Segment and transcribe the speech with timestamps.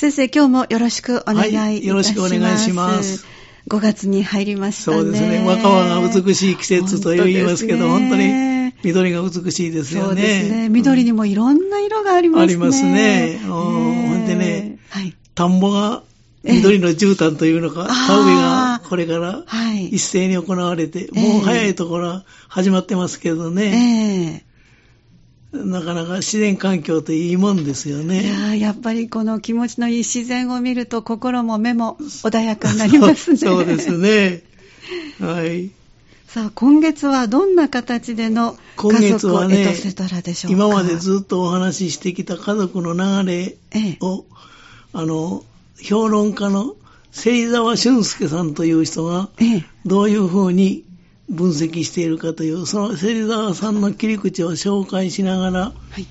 [0.00, 1.58] 先生、今日もよろしくお願いいたします。
[1.58, 3.26] はい、よろしくお願いします。
[3.68, 4.96] 5月に入りましたね。
[4.96, 5.46] そうですね。
[5.46, 10.06] 若葉が美しい季節と言いますけど、本当に緑が美しいですよね。
[10.06, 10.68] そうですね。
[10.70, 12.44] 緑にもいろんな色がありますね。
[12.44, 13.40] ありますね。
[13.46, 16.02] ほんでね、はい、田んぼが
[16.44, 19.44] 緑の絨毯というのか、田植えがこれから
[19.90, 24.40] 一斉に行われて、もう早いところは始まってますけどね。
[24.40, 24.49] えー
[25.52, 28.22] なかなか自然環境っていいもんですよね。
[28.22, 33.36] いややっぱりこの気持ちのいい自然を見ると心も目も穏やかになりますね。
[33.38, 34.42] そうですね。
[35.20, 35.70] はい。
[36.28, 43.98] さあ、今月はどんな形での家族をエトセトラでしょうか、今までずっとお話ししてきた家族の流れを、ええ、
[44.92, 45.42] あの、
[45.82, 46.76] 評論家の
[47.10, 49.28] 芹沢俊介さんという人が、
[49.84, 50.84] どういうふうに
[51.30, 56.06] 分析しているかという、その芹沢さんの切り口を紹介しながら、はい、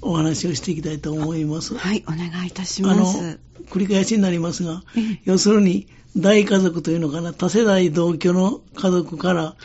[0.00, 1.76] お話をしていきたいと思います。
[1.76, 3.18] はい、お願いいたします。
[3.18, 3.34] あの、
[3.68, 4.82] 繰り返しになりますが、
[5.24, 9.56] 要するに、大家族というのかな、多世代同居の家族から、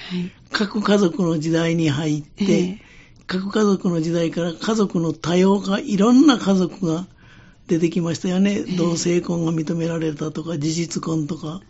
[0.51, 2.79] 核家族の時代に入って、
[3.27, 7.07] 核家族の時代から家族の多様化、いろんな家族が
[7.67, 11.61] 出てきましたよね、同性婚が認められたとか、事実婚とか、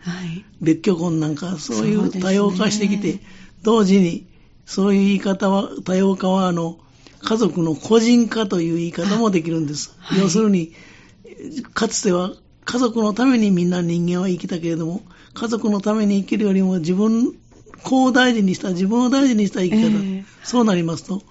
[0.62, 3.20] 別居婚なんか、そういう多様化してきて、
[3.64, 4.28] 同時に、
[4.66, 6.80] そういう言い方は、多様化は、あの、
[7.22, 9.98] 家族の個人化という言い方もできるんです。
[10.20, 10.74] 要するに、
[11.74, 12.34] かつては
[12.66, 17.34] 家族のためにみんな人間は生きたけれども、家族のために生きるよりも自分、
[17.84, 21.22] 子を大事にした、自分を大事にした生き方、えー、そうなりますと、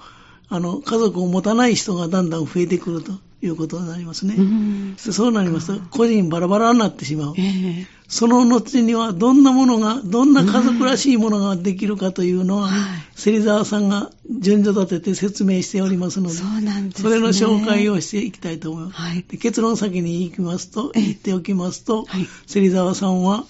[0.49, 3.13] あの、家族を持たない人がだんだん増えてくると。
[3.43, 4.35] いうことになりますね。
[4.37, 7.35] うん、そうなりますと、個人バラバラになってしまう。
[7.37, 12.73] えー、その後にはどんなものが、どんな家族らしいものができるかというのは、うん、
[13.15, 14.11] 芹沢さんが
[14.41, 18.97] 順序立てて説明しておりますので、そうなんです、ね、それの紹介をしていきたいと思います。
[18.97, 23.45] はい、結論先に行きますと、言っておきますと、はい、芹沢さんは、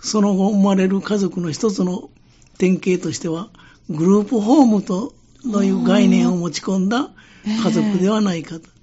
[0.00, 2.10] その後生まれる家族の一つの
[2.58, 3.50] 典型としては、
[3.88, 5.14] グループホームと
[5.62, 7.10] いう概念を持ち込んだ
[7.44, 8.77] 家族ではないかと。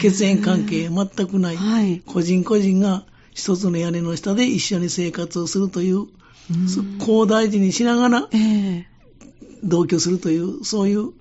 [0.00, 6.06] 血縁関係全くない、はい、個人個人が一つの屋根の下で一緒に生活をするという、
[6.98, 8.28] こう大事にしながら、
[9.62, 11.12] 同居するという、そういう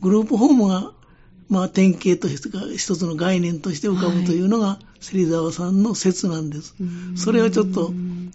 [0.00, 0.92] グループホームが、
[1.48, 6.74] まあ、典型としてか、一つの概念として浮かぶというのが、芹沢さんの説なんです。
[7.16, 7.92] それをちょっと、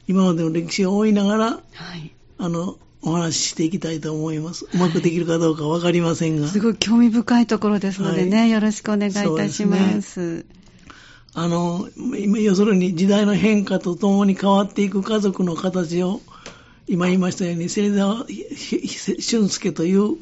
[0.07, 1.59] 今までの歴史を追いながら、は
[1.95, 4.65] い、あの、お話ししていきたいと思います。
[4.73, 6.47] うまくできるかどうかわかりませんが。
[6.47, 10.37] すごい興味深いところですのでね、はい、よろしくお願いいたします。
[10.37, 10.45] ね、
[11.33, 11.89] あの、
[12.39, 16.21] 要するに時代の変化とともに変わっていく家族の形を、
[16.87, 18.25] 今言いましたように、芹沢
[19.19, 20.17] 俊介という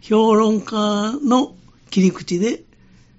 [0.00, 1.54] 評論家の
[1.90, 2.62] 切り口で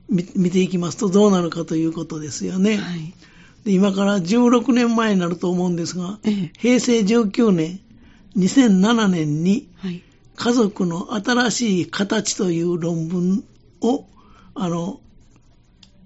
[0.09, 2.77] 見ていきますとどうなるかということですよね。
[2.77, 3.13] はい、
[3.63, 7.79] で今から16年前になると思うんですが、ええ、平成19年、
[8.37, 9.69] 2007年に、
[10.35, 13.43] 家族の新しい形という論文
[13.81, 14.05] を、
[14.53, 14.99] あの、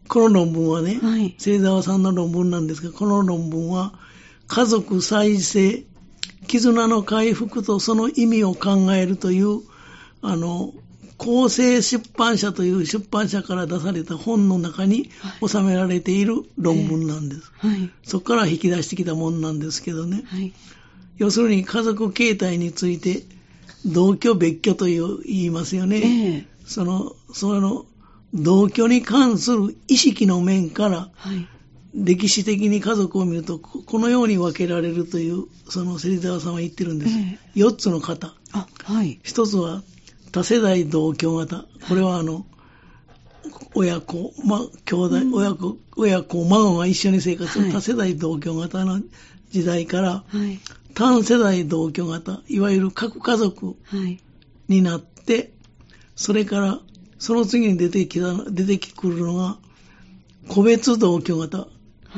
[0.07, 3.93] この論文はね、はい、芹沢さんの論文なんですが、この論文は、
[4.47, 5.83] 家族再生、
[6.47, 9.61] 絆の回復とその意味を考えるという、
[10.21, 10.73] あの、
[11.19, 15.09] 厚生出版社という出版社から出された本の中に
[15.45, 17.51] 収められている論文なんです。
[17.57, 20.23] はい、そこから引き出してきたもんなんですけどね。
[20.27, 20.53] はい
[21.19, 23.23] 要するに家族形態について、
[23.85, 25.97] 同居別居という言いますよね。
[25.97, 27.85] えー、その、その、
[28.33, 31.47] 同居に関する意識の面から、はい、
[31.93, 37.11] 歴史的に家族を見ると、このように分けられるという、その芹沢さんは言ってるんです。
[37.11, 38.33] えー、4つの型。
[38.53, 39.19] あ、はい。
[39.23, 39.83] 1つは、
[40.31, 41.65] 多世代同居型。
[41.87, 42.45] これはあの、
[43.73, 49.01] 親子、ま、兄弟、うん、親子、親子、孫が一緒に生活する多世代同居型の
[49.49, 50.59] 時代から、はい、
[50.99, 53.77] 単世代同居型、いわゆる核家族
[54.67, 55.49] になって、はい、
[56.17, 56.79] それから、
[57.19, 59.57] その次に出てきた、出てくるのが、
[60.49, 61.59] 個別同居型。
[61.59, 61.67] は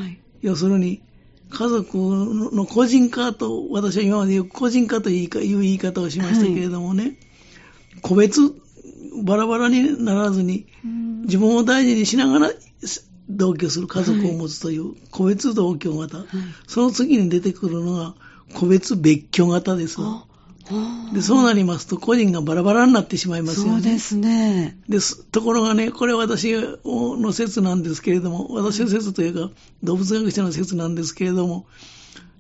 [0.07, 1.03] い、要するに、
[1.51, 7.17] 家族の個人化と、私は今までよく個人化という言い方をしましたけれどもね、はい、
[8.01, 8.41] 個別、
[9.23, 10.66] バラバラにならずに、
[11.25, 12.51] 自分を大事にしながら
[13.29, 16.27] 同居する家族を持つという個別同居型、はい、
[16.66, 18.16] その次に出てくるのが
[18.53, 19.97] 個別別居型です。
[21.14, 23.72] でそうなりますと個人がバラバラになってしまいますよね。
[23.73, 24.78] そうですね。
[24.88, 26.53] ですところがね、これ私
[26.85, 29.53] の説なんですけれども、私の説というか
[29.84, 31.66] 動物学者の説なんですけれども、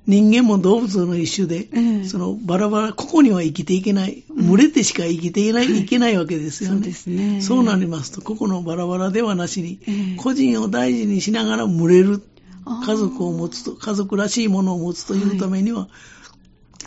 [0.07, 6.75] 人間も動物の一種で、えー、そのバラバラ、ここには生きていけない、群れてしか生きていない、うん、いけないわけですよね。
[6.77, 7.41] そうですね。
[7.41, 12.23] そうなりますと、ここのバラバラではなしに、えー、個人を大事にしながら群れる。
[12.65, 15.87] 家族を持つと、家族らしいものを持つというためには、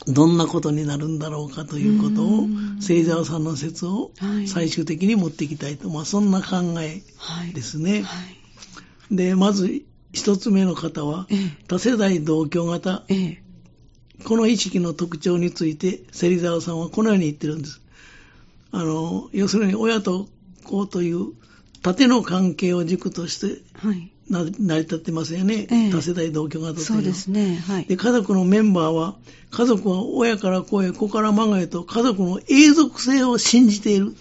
[0.06, 7.52] どんなことになるんだろうかということをうん、聖沢さんの説をはい最終的に持っていきたいと、まあそんな考えはい。
[7.52, 8.02] ですね。
[8.02, 8.08] は
[9.10, 9.16] い。
[9.16, 9.82] で、まず
[10.12, 11.38] 一つ目の方はえ、え
[11.68, 13.04] 多世代同居型。
[13.08, 13.42] ええ。
[14.24, 17.80] この意識の特徴について、芹沢さんはこのように言ってるんです。
[18.70, 20.28] あの、要するに親と
[20.64, 21.32] 子という
[21.82, 24.13] 縦の関係を軸としてはい。
[24.28, 25.66] な成り立ってますよね。
[25.70, 27.56] ええ多世代同居型というそうですね。
[27.56, 27.84] はい。
[27.84, 29.16] で、家族のメンバーは、
[29.50, 34.06] 家族は親から子へ、子から孫へと家族の永続性を信じている。
[34.06, 34.14] はい。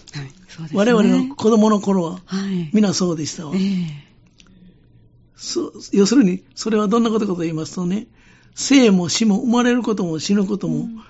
[0.48, 0.78] そうですね。
[0.78, 2.70] 我々の子供の頃は、はい。
[2.72, 3.54] 皆そうでしたわ。
[3.56, 4.04] ええ。
[5.36, 8.06] そ要するに、それはどんなことかと言いますとね、
[8.54, 11.04] 生も死も生まれることも死ぬことも、うん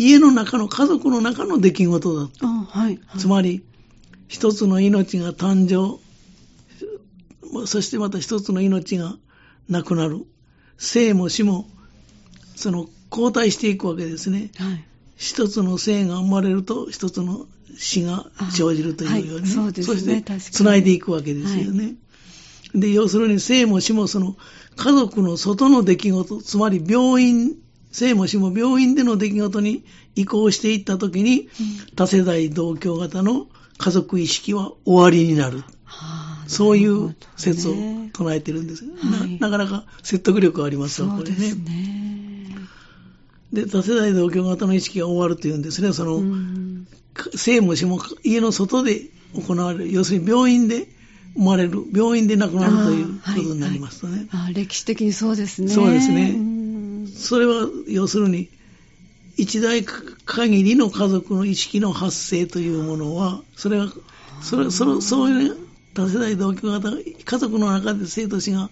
[0.00, 2.30] 家の中の家族の中の出来事だ。
[2.40, 2.98] あ、はい。
[3.04, 3.62] はいつまり、
[4.28, 6.00] 一つの命が誕生、
[7.66, 9.16] そしてまた一つの命が
[9.68, 10.24] 亡くなる。
[10.78, 11.68] 生も死も、
[12.56, 14.50] その交代していくわけですね。
[14.56, 14.84] はい。
[15.16, 21.94] 一つの生が生まれると、一つの死が生じるというように、あはいそうですねして繋いでいくわけですよね。
[22.74, 24.36] で、要するに生も死もその
[24.76, 27.56] 家族の外の出来事、つまり病院、
[27.92, 31.48] 生も死も病院での出来事に移行していったときに、
[31.96, 33.48] 多世代同居型の
[33.78, 35.64] 家族意識は終わりになる。
[36.50, 37.74] はあそういう説を
[38.12, 38.84] 唱えてるんです。
[38.84, 41.54] はいななかなか説得力ありますわ、これね。
[41.54, 42.56] ね。
[43.52, 45.92] で、多世代同居型の意識が終わるというんですね。
[45.92, 46.86] その、うん
[47.34, 49.02] 生も死も家の外で
[49.34, 50.88] 行われる、要するに病院で
[51.34, 54.28] 生まれる、病院で亡くなるということになりますとね。
[54.32, 55.68] あ歴史的にそうですね。
[55.68, 58.48] そうですねんそれは要するに、
[59.36, 63.88] 一代限りの家族の意識の発生というものは、それは、
[64.42, 65.56] それ、それ、そういう
[65.94, 66.90] 多世代同居型、
[67.24, 68.70] 家族の中で生と死が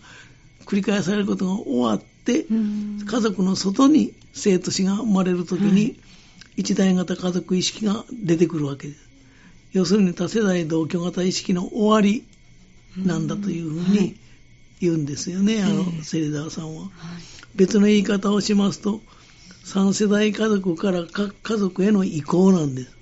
[0.67, 3.05] 繰り返されることが終わって、うん。
[3.07, 5.97] 家族の外に生と死が生まれるときに、はい
[6.59, 8.89] 一代型家族意識が出てくるわけ。
[8.89, 9.09] です。
[9.73, 12.25] 要するに多世代同居型意識の終わり
[12.97, 14.17] なんだというふうにはい
[14.81, 16.83] 言うんですよね、あのええ、芹沢さんは。
[16.83, 16.91] はい。
[17.55, 19.01] 別の言い方をしますと、
[19.63, 22.97] 三世代家族から各家族への移行なんです。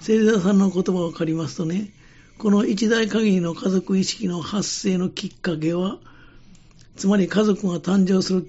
[0.00, 1.90] 芹沢さんの言葉を借りますとね、
[2.38, 5.98] この一代限りの家族意識の発生のきっかけは、
[6.96, 8.46] つまり家族が誕生する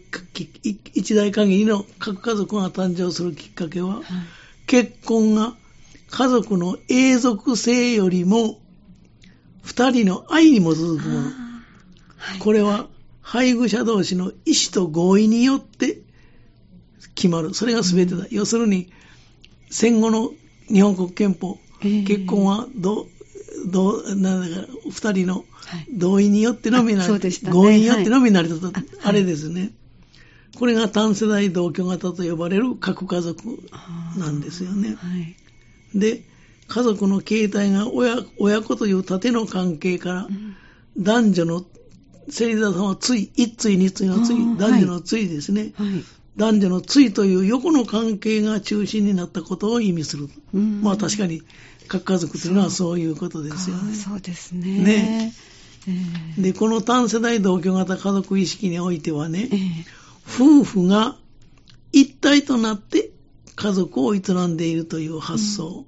[0.94, 3.94] 一代限りの各家族が誕生するきっかけは、ど。
[3.94, 4.04] はい
[4.68, 5.56] 結婚が
[6.10, 8.60] 家族の永続性よりも、
[9.62, 11.22] 二人の愛に基づくもの。
[12.18, 12.88] はいこれは
[13.22, 16.02] 配偶者同士の意思と合意によって
[17.14, 17.54] 決まる。
[17.54, 18.26] それが全てだ。
[18.32, 18.92] 要するに、
[19.70, 20.32] 戦後の
[20.68, 23.08] 日本国憲法、ええ結婚はど
[23.66, 28.74] どうなんだか二人のはい同意によってのみなあそうでしたね合意によってのみ成り立つ、はい
[29.04, 29.72] あれですね。
[30.58, 33.60] これが単世代同居型と呼ばれる核家族
[34.18, 34.96] なんですよね。
[34.96, 35.36] はい。
[36.00, 36.24] で、
[36.68, 40.56] 家族の形態が親親子という縦の関係からうん
[40.98, 41.66] 男女の、
[42.30, 45.74] 芹沢さんは対、一対二対の対あー、男女の対ですね。
[45.76, 46.04] はい。
[46.38, 50.30] 男女の対という横の関係が中心になったことを意味する。
[50.54, 51.42] うんまあ確かに、
[51.86, 53.94] 各家族というのはそういうことですよね。
[53.94, 54.84] あそうですね。
[54.84, 55.34] ね
[55.88, 55.92] え
[56.38, 59.60] えで、この単世代同居型家族意識においてはねえ、え
[60.28, 61.16] 夫婦が
[61.92, 63.12] 一体となって
[63.56, 65.86] 家族を営んでいるという発想。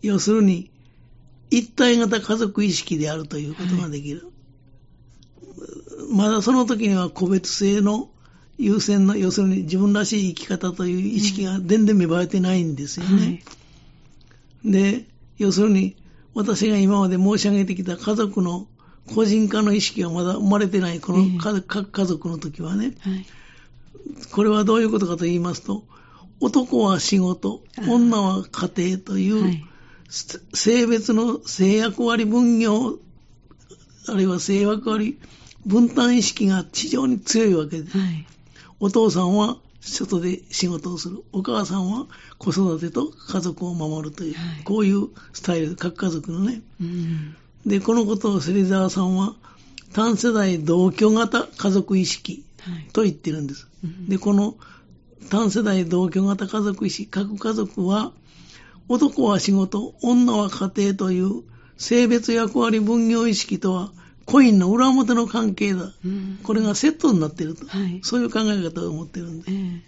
[0.00, 0.70] 要するに、
[1.50, 4.28] 一体型家族意識であるということができる。
[6.10, 8.10] まだその時には個別性の
[8.56, 13.16] 優先の、要するに自分らしい生き方という意識が全然芽生えてないんですよね。
[13.16, 13.57] はい
[14.64, 15.96] で、要するに、
[16.34, 18.66] 私が今まで申し上げてきた家族の
[19.14, 23.26] 個人化の意識がまだ生まれてない、このええ家各家族の時はね、はい。
[24.32, 25.84] これはどういうことかと言いますと、
[26.40, 29.64] 男は仕事、女は家庭という、はい
[30.08, 32.98] す性別の性役割分業、
[34.08, 35.18] あるいは性役割
[35.66, 37.98] 分担意識が非常に強いわけです。
[37.98, 38.26] はい。
[38.80, 41.22] お父さんは外で仕事をする。
[41.32, 42.06] お母さんは
[42.38, 46.62] 子育てと家族を守るという、はいこういうスタイル、各家族のね。
[46.80, 47.36] うん。
[47.66, 49.34] で、このことを芹沢さんは、
[49.92, 52.88] 単世代同居型家族意識はい。
[52.92, 53.68] と言ってるんです。
[53.84, 54.56] うんで、この
[55.30, 58.12] 単世代同居型家族意識、各家族は、
[58.88, 61.42] 男は仕事、女は家庭という
[61.76, 63.92] 性別役割分業意識とは、
[64.28, 65.90] コインの裏表の関係だ。
[66.04, 67.66] うんこれがセットになっていると。
[67.66, 68.00] はい。
[68.02, 69.82] そういう考え方を持ってるんでえ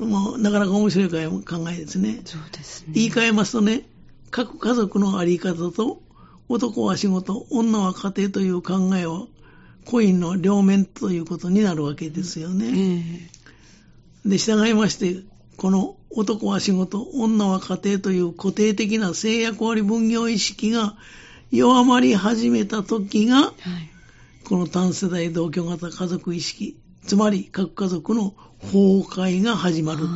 [0.00, 1.08] えもうなかなか面白い
[1.44, 2.20] 考えですね。
[2.24, 2.92] そうですね。
[2.94, 3.86] 言い換えますとね、
[4.30, 6.00] 各家族のあり方と
[6.48, 9.26] 男は仕事、女は家庭という考えは、
[9.84, 13.30] コインの両面ということになるわけですよね。
[14.24, 15.22] えで、従いまして、
[15.56, 20.96] この男は仕事、女は家庭という固定的な性役割分業意識が
[21.50, 23.54] 弱まり始めた時が、えはい。
[24.44, 30.06] この単世代同居型家族意識、つまり各家族の崩壊が始まる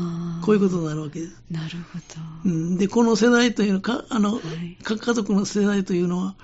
[0.45, 1.43] こういうことになるわけです。
[1.51, 2.05] なるほど。
[2.45, 6.37] うんで、この世代というのか、あの、はい各家族の世代というのは、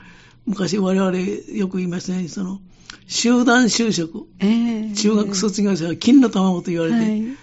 [0.47, 2.61] 昔我々よく言いましたように、その、
[3.07, 7.37] 集団就職、ええ中学卒業生は金の卵と言われて、はい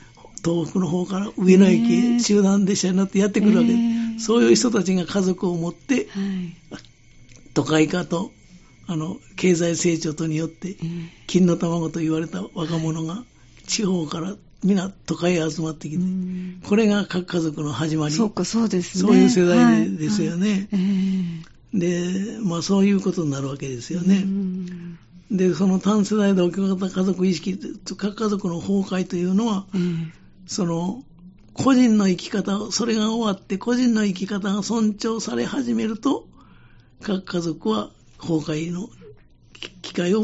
[0.45, 3.77] 東北の方から上野駅集団列車に乗ってやってくるわけです。
[3.77, 6.05] ねえそういう人たちが家族を持って、はい。
[7.53, 8.31] 都会化と、
[8.87, 10.77] あの、経済成長とによって、ええ
[11.27, 13.23] 金の卵と言われた若者が
[13.65, 16.61] 地方から皆都会へ集まってきうて、ん。
[16.63, 18.13] これが各家族の始まり。
[18.13, 19.01] そうか、そうですね。
[19.01, 20.67] そういう世代ですよね。
[20.71, 20.81] はい。
[20.81, 21.43] え
[21.73, 24.17] で、まあそういうことになるわけですえよね。
[24.17, 24.99] うん。
[25.31, 27.57] で、その単世代同居型家族意識、
[27.97, 29.79] 各家族の崩壊というのは、ええ
[30.45, 31.03] その、
[31.53, 36.32] 個人の生き方を、それが終わって個人の生き方が尊重され始めると、各
[37.03, 38.89] 家族は崩壊の
[39.53, 40.23] き機会を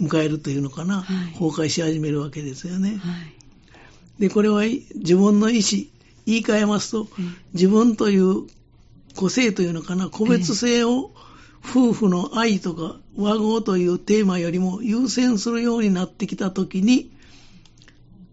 [0.00, 2.96] 迎えるというのかな、はい崩壊し始めるわけですよね。
[2.96, 3.12] は
[4.18, 4.20] い。
[4.20, 4.62] で、これは
[4.94, 5.84] 自分の意思、
[6.26, 8.46] 言い換えますと、うん自分という
[9.16, 11.12] 個性というのかな、個別性を
[11.64, 17.10] 夫婦の愛とか和合というテーマよりも優先するようになってきたときに、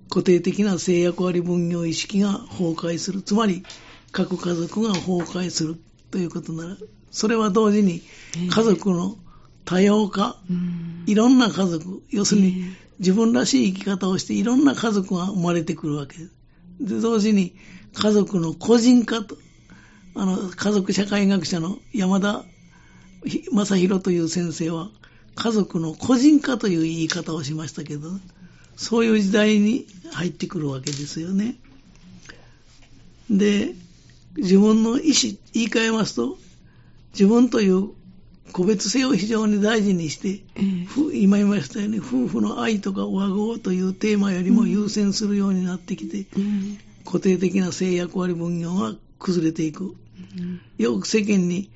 [0.09, 3.21] 固定的な性役割分業意識が崩壊する。
[3.21, 3.63] つまり、
[4.11, 5.79] 各家族が崩壊する
[6.11, 6.77] ということなら、
[7.11, 8.01] それは同時に
[8.49, 9.17] 家族の
[9.65, 12.51] 多様化、うんいろんな家族、要するにえ
[12.85, 16.31] え自分らしい生き方をしていろんな家族が生まれてくるわけです。
[16.81, 17.55] で、同時に
[17.93, 19.37] 家族の個人化と、
[20.15, 22.43] あの、家族社会学者の山田
[23.51, 24.89] 正宏という先生は、
[25.35, 28.09] 家族の個人化という言い方をしましたけど、
[28.75, 31.55] そういう時代に入ってくるわけですよね。
[33.29, 33.75] で、
[34.37, 36.37] 自分の意思、言い換えますと、
[37.13, 37.89] 自分という
[38.51, 40.41] 個別性を非常に大事にして、
[41.13, 49.85] 今言いましたように、夫婦の愛とか和合というテーマよりも優先するようになってきて、うん固定的な性役割分業が崩れていく。
[49.85, 49.87] う
[50.41, 51.71] んよく世間に、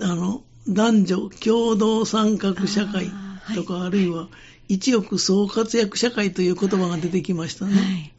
[0.00, 3.10] あの、男女共同参画社会
[3.54, 4.28] とか、あるいは、
[4.68, 7.74] 一億総活躍社会という言葉が出てきましたね。
[7.74, 8.12] はい。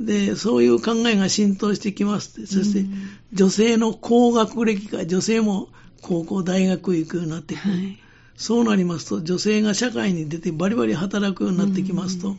[0.00, 2.46] で、そういう考えが浸透してきます。
[2.46, 5.68] そしてうん、女性の高学歴化、女性も
[6.02, 7.74] 高校、大学へ行くようになってくる。
[7.74, 7.98] はい。
[8.36, 12.36] そうなりますと、女性が社会に出てバリバリ働くようになってきますと、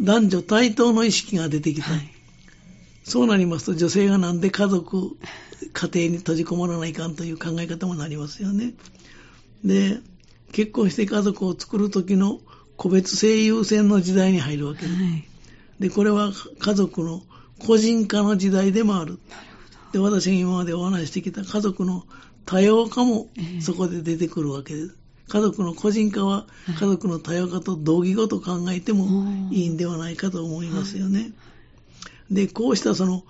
[0.00, 1.92] 男女対等の意識が出てきた。
[1.92, 2.10] はい。
[3.04, 5.16] そうなりますと、女性がなんで家族、
[5.72, 8.74] 家庭に閉じこもらないかんという考え方もなりますよね。
[9.64, 10.00] で、
[10.52, 12.40] 結婚して家族を作る時の
[12.76, 14.94] 個別性優先の時代に入るわけです。
[14.94, 15.31] はい。
[15.82, 17.22] で、これは家族の
[17.58, 19.18] 個人化の時代でもある。
[19.92, 22.04] で、私が今までお話ししてきた家族の
[22.46, 24.96] 多様化もええそこで出てくるわけです。
[25.28, 26.46] 家族の個人化は
[26.78, 31.32] 家族の多様化と同義語と考えてもいいんではないかと思いますよね。
[32.30, 33.24] で、こうしたその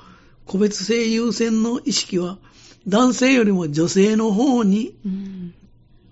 [0.46, 2.38] 個別性優先の意識は
[2.86, 5.54] 男性よりも女性の方にうん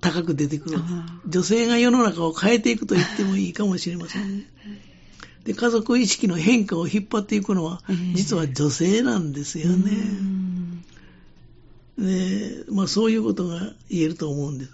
[0.00, 0.78] 高く出てくる
[1.26, 4.47] 女性が世の中を変えていくと言ってもいいかもしれませんね。
[5.44, 9.76] で、家族意識の変化を引っ張っていくのはええ、実は女性なんですようね。
[9.76, 10.82] ん
[11.99, 14.73] で、まあそういうことが言えると思うんです。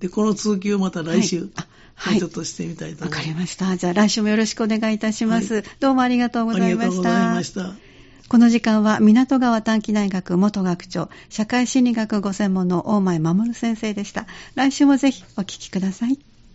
[0.00, 1.48] で、この続きをまた来週、
[1.94, 3.34] はいちょっとしてみたいとわか思います。
[3.34, 3.76] りました。
[3.76, 5.54] じゃあ来週もよろしくお願いいたします。
[5.54, 7.42] はどうもありがとうございましありがとうございたま。
[7.42, 7.74] した。
[8.28, 14.26] この時間は港川短期大学元学長、社会心理学ご専門の大前守先生でした。
[14.54, 16.27] 来週もぜひお聞きください。